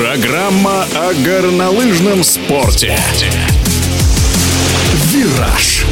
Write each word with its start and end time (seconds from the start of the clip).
Программа 0.00 0.86
о 0.94 1.12
горнолыжном 1.12 2.24
спорте. 2.24 2.98
«Вираж». 5.12 5.84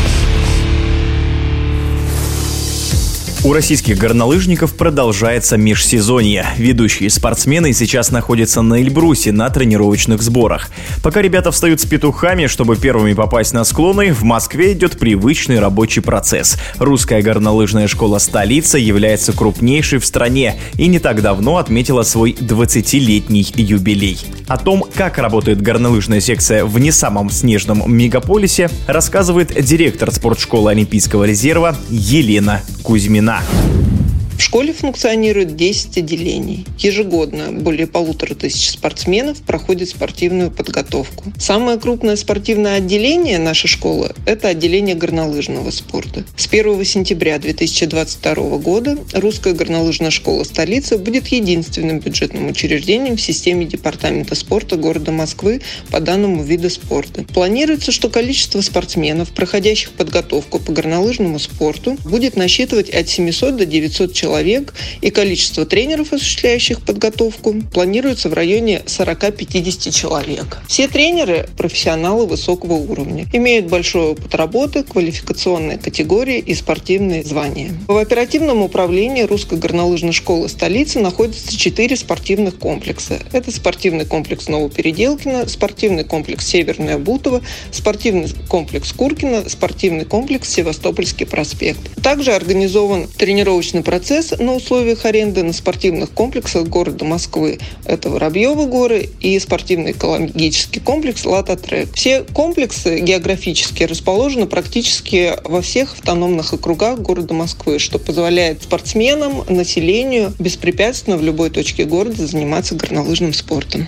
У 3.49 3.55
российских 3.55 3.97
горнолыжников 3.97 4.75
продолжается 4.75 5.57
межсезонье. 5.57 6.45
Ведущие 6.59 7.09
спортсмены 7.09 7.73
сейчас 7.73 8.11
находятся 8.11 8.61
на 8.61 8.83
Эльбрусе 8.83 9.33
на 9.33 9.49
тренировочных 9.49 10.21
сборах. 10.21 10.69
Пока 11.03 11.23
ребята 11.23 11.51
встают 11.51 11.81
с 11.81 11.87
петухами, 11.87 12.47
чтобы 12.47 12.77
первыми 12.77 13.15
попасть 13.15 13.55
на 13.55 13.65
склоны, 13.65 14.13
в 14.13 14.23
Москве 14.23 14.75
идет 14.75 14.99
привычный 14.99 15.61
рабочий 15.61 16.03
процесс. 16.03 16.59
Русская 16.77 17.23
горнолыжная 17.23 17.89
школа 17.89 18.19
«Столица» 18.19 18.77
является 18.77 19.33
крупнейшей 19.33 19.99
в 19.99 20.05
стране 20.05 20.61
и 20.75 20.87
не 20.87 20.99
так 20.99 21.23
давно 21.23 21.57
отметила 21.57 22.03
свой 22.03 22.33
20-летний 22.33 23.47
юбилей. 23.57 24.19
О 24.47 24.59
том, 24.59 24.85
как 24.95 25.17
работает 25.17 25.63
горнолыжная 25.63 26.21
секция 26.21 26.67
в 26.67 26.79
не 26.79 26.91
самом 26.91 27.31
снежном 27.31 27.83
мегаполисе, 27.87 28.69
рассказывает 28.87 29.55
директор 29.65 30.13
спортшколы 30.13 30.71
Олимпийского 30.71 31.25
резерва 31.25 31.75
Елена 31.89 32.61
Кузьмина. 32.83 33.38
Кузьмина. 33.39 33.98
В 34.39 34.43
школе 34.49 34.73
функционирует 34.73 35.57
10 35.57 35.99
отделений. 35.99 36.65
Ежегодно 36.79 37.51
более 37.51 37.89
полутора 37.89 38.37
тысяч 38.37 38.71
спортсменов 38.71 39.43
проходят 39.43 39.89
спортивную 39.89 40.53
подготовку. 40.53 41.25
Самое 41.39 41.77
крупное 41.77 42.15
спортивное 42.15 42.77
отделение 42.77 43.39
нашей 43.39 43.67
школы– 43.67 44.15
это 44.27 44.47
отделение 44.47 44.95
горнолыжного 44.95 45.73
спорта. 45.73 46.25
С 46.37 46.47
1 46.47 46.85
сентября 46.85 47.39
2022 47.41 48.59
года 48.59 48.97
Русская 49.13 49.55
горнолыжная 49.55 50.13
школа 50.13 50.45
столицы 50.45 50.99
будет 50.99 51.27
единственным 51.27 51.99
бюджетным 51.99 52.47
учреждением 52.47 53.17
в 53.17 53.21
системе 53.21 53.67
Департамента 53.67 54.37
спорта 54.37 54.77
города 54.77 55.11
Москвы 55.11 55.63
по 55.91 55.99
данному 55.99 56.45
виду 56.45 56.71
спорта. 56.71 57.25
Планируется, 57.35 57.91
что 57.91 58.09
количество 58.09 58.61
спортсменов, 58.61 59.31
проходящих 59.31 59.91
подготовку 59.91 60.61
по 60.61 60.71
горнолыжному 60.71 61.41
спорту, 61.41 61.99
будет 62.05 62.37
насчитывать 62.37 62.89
от 62.89 63.09
700 63.09 63.57
до 63.57 63.67
900 63.67 64.13
человек 64.13 64.28
человек, 64.29 64.75
и 65.01 65.11
количество 65.11 65.65
тренеров, 65.65 66.13
осуществляющих 66.13 66.83
подготовку, 66.83 67.55
планируется 67.73 68.29
в 68.29 68.35
районе 68.35 68.83
40-50 68.85 69.91
человек. 69.91 70.59
Все 70.69 70.87
тренеры– 70.87 71.49
профессионалы 71.57 72.27
высокого 72.27 72.75
уровня, 72.75 73.27
имеют 73.33 73.67
большой 73.67 74.13
опыт 74.13 74.35
работы, 74.35 74.83
квалификационные 74.83 75.79
категории 75.79 76.39
и 76.39 76.55
спортивные 76.55 77.25
звания. 77.25 77.73
В 77.87 77.97
оперативном 77.97 78.63
управлении 78.63 79.23
Русской 79.23 79.59
горнолыжной 79.59 80.13
школы 80.13 80.49
столицы 80.51 80.99
находятся 80.99 81.57
четыре 81.57 81.97
спортивных 81.97 82.59
комплекса. 82.59 83.19
Это 83.33 83.51
спортивный 83.51 84.05
комплекс 84.05 84.49
Новопеределкино, 84.49 85.49
спортивный 85.49 86.05
комплекс 86.05 86.47
Северная 86.47 86.99
Бутова, 86.99 87.41
спортивный 87.71 88.29
комплекс 88.49 88.93
Куркино, 88.93 89.49
спортивный 89.49 90.05
комплекс 90.05 90.51
Севастопольский 90.51 91.25
проспект. 91.25 91.81
Также 92.03 92.33
организован 92.33 93.07
тренировочный 93.17 93.83
процесс 93.83 94.18
МТС 94.19 94.39
на 94.39 94.55
условиях 94.55 95.05
аренды 95.05 95.43
на 95.43 95.53
спортивных 95.53 96.11
комплексах 96.11 96.67
города 96.67 97.05
Москвы. 97.05 97.59
Это 97.85 98.11
Воробьевы 98.11 98.67
горы 98.67 99.09
и 99.21 99.39
спортивный 99.39 99.93
экологический 99.93 100.81
комплекс 100.81 101.25
Лата-Трек. 101.25 101.93
Все 101.95 102.23
комплексы 102.23 103.01
географически 103.01 103.85
расположены 103.85 104.47
практически 104.47 105.35
во 105.45 105.63
всех 105.63 105.93
автономных 105.95 106.53
округах 106.53 107.01
города 107.01 107.35
Москвы, 107.35 107.79
что 107.79 107.99
позволяет 107.99 108.63
спортсменам, 108.63 109.45
населению 109.49 110.35
беспрепятственно 110.39 111.17
в 111.17 111.23
любой 111.23 111.51
точке 111.51 111.85
города 111.85 112.27
заниматься 112.27 112.75
горнолыжным 112.75 113.33
спортом. 113.33 113.87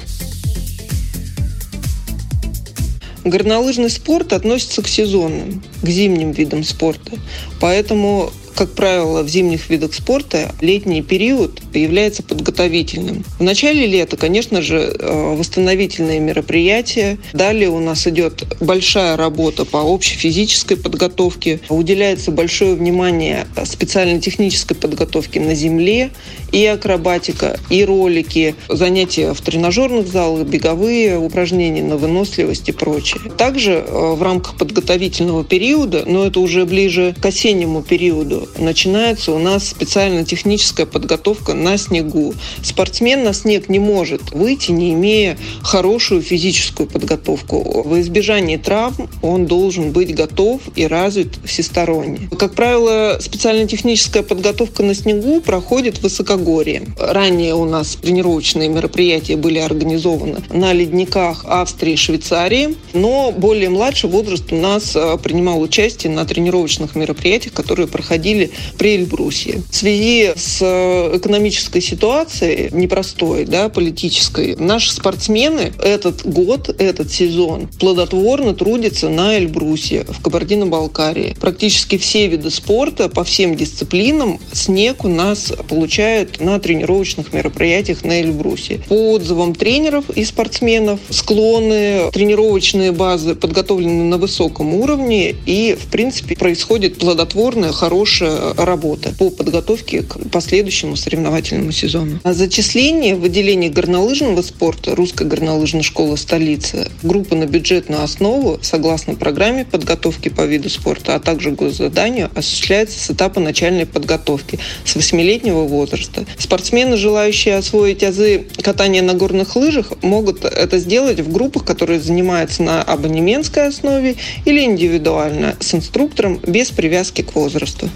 Горнолыжный 3.25 3.91
спорт 3.91 4.33
относится 4.33 4.83
к 4.83 4.89
сезонным, 4.89 5.63
к 5.83 5.87
зимним 5.87 6.33
видам 6.33 6.65
спорта. 6.65 7.13
Поэтому 7.61 8.33
как 8.61 8.73
правило, 8.73 9.23
в 9.23 9.29
зимних 9.31 9.71
видах 9.71 9.95
спорта 9.95 10.55
летний 10.61 11.01
период 11.01 11.63
является 11.73 12.23
подготовительным. 12.23 13.25
В 13.39 13.43
начале 13.43 13.87
лета, 13.87 14.19
конечно 14.19 14.61
же, 14.61 14.95
э, 14.99 15.35
восстановительные 15.35 16.21
мероприятия. 16.21 17.17
Далее 17.33 17.71
у 17.71 17.79
нас 17.79 18.07
идет 18.07 18.45
большая 18.61 19.17
работа 19.17 19.65
по 19.65 19.79
общей 19.79 20.19
физической 20.19 20.77
подготовке. 20.77 21.61
Уделяется 21.71 22.33
большое 22.33 22.75
внимание 22.75 23.47
специальной 23.65 24.21
технической 24.21 24.77
подготовке 24.77 25.41
на 25.41 25.55
земле 25.55 26.11
и 26.53 26.67
акробатика, 26.67 27.59
и 27.71 27.83
ролики, 27.83 28.55
занятия 28.69 29.33
в 29.33 29.41
тренажерных 29.41 30.07
залах, 30.07 30.47
беговые 30.47 31.19
упражнения 31.19 31.83
на 31.83 31.97
выносливость 31.97 32.69
и 32.69 32.73
прочее. 32.73 33.23
Также 33.39 33.73
э, 33.73 34.13
в 34.13 34.23
рамках 34.23 34.59
подготовительного 34.59 35.45
периода, 35.45 36.05
но 36.07 36.27
это 36.27 36.41
уже 36.41 36.67
ближе 36.67 37.15
к 37.19 37.25
осеннему 37.25 37.83
периоду, 37.83 38.50
начинается 38.59 39.33
у 39.33 39.39
нас 39.39 39.69
специально-техническая 39.69 40.87
подготовка 40.87 41.55
на 41.55 41.77
снегу. 41.77 42.35
Спортсмен 42.63 43.25
на 43.25 43.33
снег 43.33 43.69
не 43.69 43.79
может 43.79 44.33
выйти, 44.33 44.71
не 44.71 44.93
имея 44.93 45.39
хорошую 45.63 46.23
физическую 46.23 46.89
подготовку. 46.89 47.83
В 47.85 48.01
избежании 48.01 48.57
травм 48.57 49.09
он 49.23 49.47
должен 49.47 49.93
быть 49.93 50.15
готов 50.15 50.61
и 50.77 50.87
развит 50.87 51.39
всесторонне. 51.45 52.29
Как 52.39 52.55
правило, 52.55 53.19
специально-техническая 53.21 54.23
подготовка 54.23 54.83
на 54.83 54.95
снегу 54.95 55.41
проходит 55.41 55.99
в 55.99 56.03
высокогорье. 56.03 56.83
Ранее 56.99 57.55
у 57.55 57.65
нас 57.65 57.97
тренировочные 57.97 58.69
мероприятия 58.69 59.37
были 59.37 59.59
организованы 59.59 60.43
на 60.51 60.73
ледниках 60.73 61.45
Австрии 61.45 61.95
и 61.95 61.97
Швейцарии, 61.97 62.77
но 62.93 63.33
более 63.33 63.71
младший 63.71 64.11
возраст 64.11 64.53
у 64.53 64.57
нас 64.57 64.95
а, 64.95 65.17
принимал 65.17 65.61
участие 65.61 66.13
на 66.13 66.25
тренировочных 66.25 66.95
мероприятиях, 66.95 67.53
которые 67.53 67.87
проходили 67.89 68.40
проходили 68.41 68.51
при 68.79 68.97
Эльбрусе. 68.97 69.63
В 69.71 69.75
связи 69.75 70.33
с 70.35 70.59
э, 70.61 71.17
экономической 71.17 71.81
ситуацией, 71.81 72.69
непростой, 72.73 73.45
да, 73.45 73.69
политической, 73.69 74.57
наши 74.57 74.93
спортсмены 74.93 75.73
этот 75.83 76.27
год, 76.27 76.75
этот 76.79 77.13
сезон 77.13 77.69
плодотворно 77.79 78.55
трудятся 78.55 79.09
на 79.09 79.37
Эльбрусе 79.37 80.05
в 80.09 80.23
Кабардино-Балкарии. 80.23 81.37
Практически 81.41 81.99
все 81.99 82.27
виды 82.27 82.51
спорта 82.51 83.09
по 83.09 83.25
всем 83.25 83.55
дисциплинам 83.55 84.41
снег 84.53 85.05
у 85.05 85.09
нас 85.09 85.53
получают 85.69 86.41
на 86.41 86.59
тренировочных 86.59 87.33
мероприятиях 87.33 88.05
на 88.05 88.21
Эльбрусе. 88.21 88.81
По 88.89 89.13
отзывам 89.13 89.55
тренеров 89.55 90.11
и 90.11 90.25
спортсменов, 90.25 91.01
склоны, 91.11 92.11
тренировочные 92.13 92.93
базы 92.93 93.35
подготовлены 93.35 94.05
на 94.05 94.19
высоком 94.19 94.75
уровне 94.75 95.35
и, 95.47 95.77
в 95.79 95.91
принципе, 95.91 96.37
происходит 96.37 96.99
плодотворная, 96.99 97.73
хорошая 97.73 98.20
работа 98.21 99.15
по 99.19 99.31
подготовке 99.31 100.03
к 100.03 100.19
последующему 100.31 100.97
соревновательному 100.97 101.73
сезону. 101.73 102.21
А 102.23 102.33
зачисление 102.33 103.17
в 103.17 103.25
отделении 103.25 103.69
горнолыжного 103.69 104.43
спорта 104.43 104.95
Русской 104.95 105.27
горнолыжной 105.27 105.83
школы 105.83 106.17
столицы 106.17 106.91
группа 107.03 107.35
на 107.35 107.47
бюджетную 107.47 108.03
основу 108.03 108.59
согласно 108.63 109.15
программе 109.15 109.65
подготовки 109.65 110.29
по 110.29 110.43
виду 110.43 110.69
спорта, 110.69 111.15
а 111.15 111.21
также 111.21 111.51
госзаданию 111.51 112.31
осуществляется 112.35 112.99
с 112.99 113.11
этапа 113.11 113.41
начальной 113.41 113.87
подготовки 113.87 114.59
с 114.85 114.97
8-летнего 114.97 115.65
возраста. 115.65 116.25
Спортсмены, 116.39 116.97
желающие 116.97 117.57
освоить 117.57 118.03
азы 118.03 118.47
катания 118.63 119.03
на 119.03 119.15
горных 119.15 119.57
лыжах, 119.57 119.93
могут 120.03 120.45
это 120.45 120.79
сделать 120.79 121.21
в 121.21 121.33
группах, 121.33 121.65
которые 121.65 122.01
занимаются 122.01 122.63
на 122.63 122.83
абонементской 122.83 123.69
основе 123.69 124.17
или 124.45 124.65
индивидуально 124.65 125.57
с 125.61 125.75
инструктором 125.75 126.41
без 126.47 126.71
привязки 126.71 127.23
к 127.23 127.35
возрасту 127.35 127.89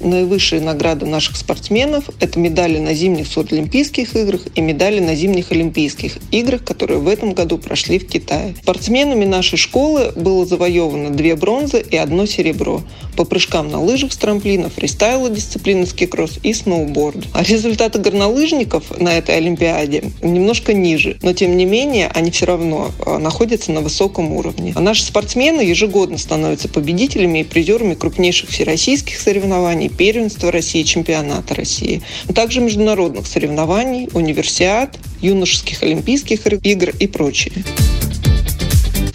наивысшие 0.00 0.60
награды 0.60 1.06
наших 1.06 1.36
спортсменов– 1.36 2.10
это 2.20 2.38
медали 2.38 2.78
на 2.78 2.94
зимних 2.94 3.26
Олимпийских 3.36 4.14
играх 4.16 4.42
и 4.54 4.60
медали 4.60 5.00
на 5.00 5.14
зимних 5.14 5.52
Олимпийских 5.52 6.18
играх, 6.30 6.64
которые 6.64 6.98
в 6.98 7.08
этом 7.08 7.32
году 7.32 7.58
прошли 7.58 7.98
в 7.98 8.06
Китае. 8.06 8.54
Спортсменами 8.62 9.24
нашей 9.24 9.56
школы 9.56 10.12
было 10.14 10.46
завоевано 10.46 11.10
две 11.10 11.36
бронзы 11.36 11.84
и 11.88 11.96
одно 11.96 12.26
серебро 12.26 12.82
по 13.16 13.24
прыжкам 13.24 13.70
на 13.70 13.80
лыжах 13.80 14.12
с 14.12 14.16
трамплина, 14.16 14.70
фристайла 14.70 15.30
дисциплины 15.30 15.86
скикросс 15.86 16.38
и 16.42 16.52
сноуборд. 16.52 17.26
А 17.34 17.42
результаты 17.42 17.98
горнолыжников 17.98 18.98
на 18.98 19.18
этой 19.18 19.36
Олимпиаде 19.36 20.04
немножко 20.22 20.72
ниже, 20.72 21.18
но 21.22 21.32
тем 21.32 21.56
не 21.56 21.64
менее 21.64 22.08
они 22.08 22.30
все 22.30 22.46
равно 22.46 22.92
а, 23.04 23.18
находятся 23.18 23.72
на 23.72 23.80
высоком 23.80 24.32
уровне. 24.32 24.72
А 24.76 24.80
наши 24.80 25.02
спортсмены 25.02 25.60
ежегодно 25.60 26.18
становятся 26.18 26.68
победителями 26.68 27.40
и 27.40 27.44
призерами 27.44 27.94
крупнейших 27.94 28.50
всероссийских 28.50 29.18
соревнований 29.18 29.89
первенства 29.90 30.50
России, 30.50 30.82
чемпионата 30.82 31.54
России, 31.54 32.02
а 32.28 32.32
также 32.32 32.60
международных 32.60 33.26
соревнований, 33.26 34.08
универсиад, 34.14 34.98
юношеских 35.20 35.82
олимпийских 35.82 36.46
игр 36.46 36.90
и 36.98 37.06
прочее. 37.06 37.52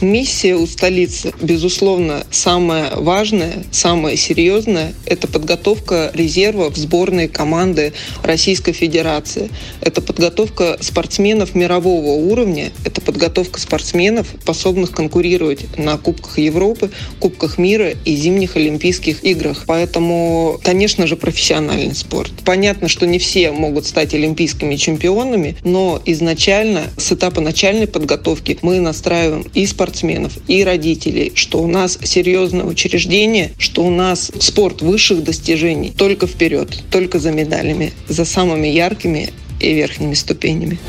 Миссия 0.02 0.56
у 0.56 0.68
столицы, 0.68 1.34
безусловно, 1.42 2.26
самая 2.32 2.96
важная, 2.96 3.64
самая 3.72 4.18
серьезная– 4.18 4.94
это 5.06 5.28
подготовка 5.28 6.12
резерва 6.14 6.70
в 6.70 6.78
сборные 6.78 7.28
команды 7.28 7.94
Российской 8.24 8.74
Федерации. 8.74 9.50
Это 9.82 10.02
подготовка 10.02 10.78
спортсменов 10.82 11.56
мирового 11.56 12.12
уровня, 12.12 12.72
это 12.84 13.02
подготовка 13.02 13.60
спортсменов, 13.60 14.28
способных 14.42 14.92
конкурировать 14.92 15.78
на 15.78 15.98
Кубках 15.98 16.40
Европы, 16.40 16.92
Кубках 17.20 17.58
мира 17.58 17.92
и 17.92 18.16
зимних 18.16 18.56
Олимпийских 18.56 19.24
играх. 19.24 19.64
Поэтому, 19.68 20.60
конечно 20.64 21.08
же, 21.08 21.16
профессиональный 21.16 21.96
спорт. 21.96 22.32
Понятно, 22.44 22.88
что 22.88 23.06
не 23.08 23.20
все 23.20 23.52
могут 23.52 23.86
стать 23.86 24.14
олимпийскими 24.14 24.76
чемпионами, 24.76 25.56
но 25.64 26.02
изначально 26.06 26.84
с 26.98 27.12
этапа 27.12 27.42
начальной 27.42 27.88
подготовки 27.88 28.58
мы 28.62 28.80
настраиваем 28.80 29.46
и 29.54 29.66
спортсменов, 29.86 30.34
и 30.48 30.64
родителей, 30.64 31.32
что 31.36 31.62
у 31.62 31.68
нас 31.68 32.00
серьезное 32.04 32.66
учреждение, 32.66 33.52
что 33.60 33.84
у 33.84 33.92
нас 33.92 34.32
спорт 34.40 34.82
высших 34.82 35.24
достижений. 35.24 35.94
Только 35.96 36.26
вперед, 36.28 36.84
только 36.90 37.20
за 37.20 37.32
медалями, 37.32 37.94
за 38.08 38.26
самыми 38.26 38.68
яркими 38.68 39.30
и 39.60 39.74
верхними 39.74 40.16
ступенями. 40.16 40.80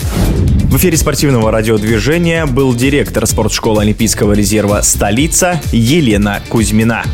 В 0.70 0.78
эфире 0.78 0.96
спортивного 0.96 1.50
радиодвижения 1.50 2.46
был 2.46 2.74
директор 2.74 3.26
спортшколы 3.26 3.82
Олимпийского 3.82 4.32
резерва 4.32 4.80
«Столица» 4.82 5.60
Елена 5.72 6.42
Кузьмина. 6.48 7.04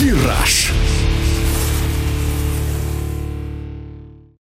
«Вираж» 0.00 0.72